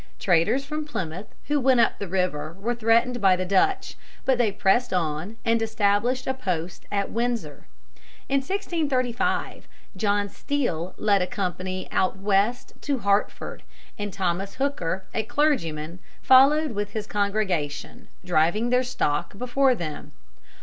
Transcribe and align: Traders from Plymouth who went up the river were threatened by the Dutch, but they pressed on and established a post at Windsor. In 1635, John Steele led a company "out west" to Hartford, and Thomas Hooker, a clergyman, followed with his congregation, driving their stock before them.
Traders 0.17 0.65
from 0.65 0.83
Plymouth 0.83 1.27
who 1.47 1.59
went 1.59 1.79
up 1.79 1.99
the 1.99 2.07
river 2.07 2.57
were 2.59 2.73
threatened 2.73 3.21
by 3.21 3.35
the 3.35 3.45
Dutch, 3.45 3.95
but 4.25 4.39
they 4.39 4.51
pressed 4.51 4.91
on 4.91 5.37
and 5.45 5.61
established 5.61 6.25
a 6.25 6.33
post 6.33 6.87
at 6.91 7.11
Windsor. 7.11 7.67
In 8.27 8.37
1635, 8.37 9.67
John 9.95 10.27
Steele 10.27 10.95
led 10.97 11.21
a 11.21 11.27
company 11.27 11.87
"out 11.91 12.17
west" 12.17 12.73
to 12.81 12.97
Hartford, 12.97 13.61
and 13.95 14.11
Thomas 14.11 14.55
Hooker, 14.55 15.03
a 15.13 15.21
clergyman, 15.21 15.99
followed 16.23 16.71
with 16.71 16.93
his 16.93 17.05
congregation, 17.05 18.07
driving 18.25 18.71
their 18.71 18.81
stock 18.83 19.37
before 19.37 19.75
them. 19.75 20.13